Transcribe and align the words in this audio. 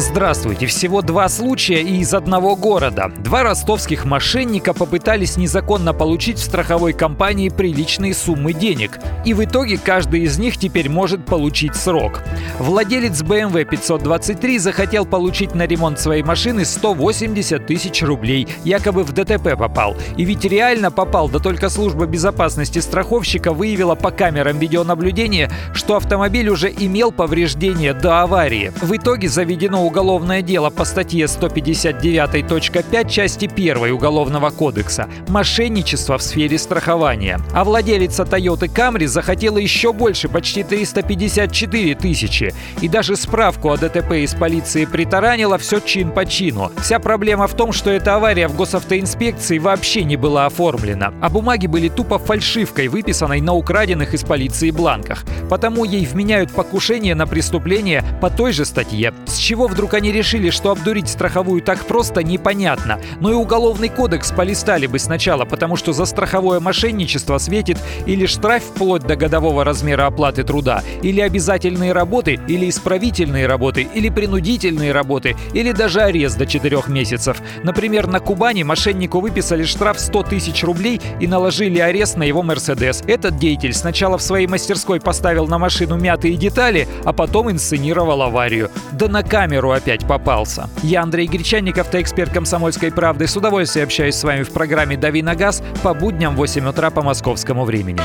Здравствуйте. 0.00 0.66
Всего 0.66 1.02
два 1.02 1.28
случая 1.28 1.82
и 1.82 1.98
из 1.98 2.14
одного 2.14 2.54
города. 2.54 3.10
Два 3.18 3.42
ростовских 3.42 4.04
мошенника 4.04 4.72
попытались 4.72 5.36
незаконно 5.36 5.92
получить 5.92 6.38
в 6.38 6.44
страховой 6.44 6.92
компании 6.92 7.48
приличные 7.48 8.14
суммы 8.14 8.52
денег. 8.52 9.00
И 9.24 9.34
в 9.34 9.42
итоге 9.42 9.76
каждый 9.76 10.20
из 10.20 10.38
них 10.38 10.56
теперь 10.56 10.88
может 10.88 11.26
получить 11.26 11.74
срок. 11.74 12.20
Владелец 12.60 13.22
BMW 13.22 13.64
523 13.64 14.58
захотел 14.60 15.04
получить 15.04 15.56
на 15.56 15.66
ремонт 15.66 15.98
своей 15.98 16.22
машины 16.22 16.64
180 16.64 17.66
тысяч 17.66 18.00
рублей. 18.00 18.46
Якобы 18.62 19.02
в 19.02 19.12
ДТП 19.12 19.58
попал. 19.58 19.96
И 20.16 20.24
ведь 20.24 20.44
реально 20.44 20.92
попал, 20.92 21.28
да 21.28 21.40
только 21.40 21.68
служба 21.68 22.06
безопасности 22.06 22.78
страховщика 22.78 23.52
выявила 23.52 23.96
по 23.96 24.12
камерам 24.12 24.60
видеонаблюдения, 24.60 25.50
что 25.74 25.96
автомобиль 25.96 26.48
уже 26.50 26.70
имел 26.70 27.10
повреждения 27.10 27.94
до 27.94 28.22
аварии. 28.22 28.70
В 28.80 28.94
итоге 28.94 29.28
заведено 29.28 29.87
уголовное 29.88 30.42
дело 30.42 30.68
по 30.68 30.84
статье 30.84 31.24
159.5 31.24 33.08
части 33.08 33.46
1 33.46 33.90
Уголовного 33.90 34.50
кодекса 34.50 35.08
«Мошенничество 35.28 36.18
в 36.18 36.22
сфере 36.22 36.58
страхования». 36.58 37.40
А 37.54 37.64
владелица 37.64 38.24
Toyota 38.24 38.68
Camry 38.68 39.06
захотела 39.06 39.56
еще 39.56 39.94
больше, 39.94 40.28
почти 40.28 40.62
354 40.62 41.94
тысячи. 41.94 42.54
И 42.82 42.88
даже 42.88 43.16
справку 43.16 43.70
о 43.70 43.78
ДТП 43.78 44.12
из 44.12 44.34
полиции 44.34 44.84
притаранила 44.84 45.56
все 45.56 45.80
чин 45.80 46.10
по 46.10 46.26
чину. 46.26 46.70
Вся 46.82 46.98
проблема 46.98 47.46
в 47.46 47.54
том, 47.54 47.72
что 47.72 47.90
эта 47.90 48.14
авария 48.14 48.46
в 48.48 48.56
госавтоинспекции 48.56 49.58
вообще 49.58 50.04
не 50.04 50.16
была 50.16 50.44
оформлена. 50.44 51.14
А 51.22 51.30
бумаги 51.30 51.66
были 51.66 51.88
тупо 51.88 52.18
фальшивкой, 52.18 52.88
выписанной 52.88 53.40
на 53.40 53.54
украденных 53.54 54.12
из 54.12 54.22
полиции 54.22 54.70
бланках. 54.70 55.24
Потому 55.48 55.84
ей 55.84 56.04
вменяют 56.04 56.52
покушение 56.52 57.14
на 57.14 57.26
преступление 57.26 58.04
по 58.20 58.28
той 58.28 58.52
же 58.52 58.66
статье. 58.66 59.14
С 59.26 59.38
чего 59.38 59.66
в 59.66 59.77
вдруг 59.78 59.94
они 59.94 60.10
решили, 60.10 60.50
что 60.50 60.72
обдурить 60.72 61.08
страховую 61.08 61.62
так 61.62 61.84
просто, 61.84 62.24
непонятно. 62.24 62.98
Но 63.20 63.30
и 63.30 63.34
уголовный 63.34 63.88
кодекс 63.88 64.32
полистали 64.32 64.88
бы 64.88 64.98
сначала, 64.98 65.44
потому 65.44 65.76
что 65.76 65.92
за 65.92 66.04
страховое 66.04 66.58
мошенничество 66.58 67.38
светит 67.38 67.78
или 68.04 68.26
штраф 68.26 68.64
вплоть 68.64 69.02
до 69.02 69.14
годового 69.14 69.62
размера 69.62 70.06
оплаты 70.06 70.42
труда, 70.42 70.82
или 71.00 71.20
обязательные 71.20 71.92
работы, 71.92 72.40
или 72.48 72.68
исправительные 72.68 73.46
работы, 73.46 73.86
или 73.94 74.08
принудительные 74.08 74.90
работы, 74.90 75.36
или 75.52 75.70
даже 75.70 76.00
арест 76.00 76.36
до 76.36 76.44
4 76.44 76.82
месяцев. 76.88 77.40
Например, 77.62 78.08
на 78.08 78.18
Кубани 78.18 78.64
мошеннику 78.64 79.20
выписали 79.20 79.62
штраф 79.62 80.00
100 80.00 80.24
тысяч 80.24 80.64
рублей 80.64 81.00
и 81.20 81.28
наложили 81.28 81.78
арест 81.78 82.16
на 82.16 82.24
его 82.24 82.42
Мерседес. 82.42 83.04
Этот 83.06 83.38
деятель 83.38 83.74
сначала 83.74 84.18
в 84.18 84.22
своей 84.22 84.48
мастерской 84.48 85.00
поставил 85.00 85.46
на 85.46 85.58
машину 85.58 85.96
мятые 85.96 86.34
детали, 86.34 86.88
а 87.04 87.12
потом 87.12 87.48
инсценировал 87.52 88.22
аварию. 88.22 88.72
Да 88.90 89.06
на 89.06 89.22
камеру 89.22 89.67
Миру 89.68 89.72
опять 89.72 90.06
попался. 90.06 90.68
Я 90.82 91.02
Андрей 91.02 91.26
Гречанников, 91.26 91.88
ты 91.90 92.00
эксперт 92.00 92.32
«Комсомольской 92.32 92.90
правды». 92.90 93.26
С 93.26 93.36
удовольствием 93.36 93.86
общаюсь 93.86 94.14
с 94.14 94.24
вами 94.24 94.42
в 94.42 94.50
программе 94.50 94.96
«Дави 94.96 95.22
на 95.22 95.34
газ» 95.34 95.62
по 95.82 95.94
будням 95.94 96.34
в 96.34 96.38
8 96.38 96.68
утра 96.68 96.90
по 96.90 97.02
московскому 97.02 97.64
времени. 97.64 98.00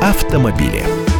Автомобили. 0.00 1.11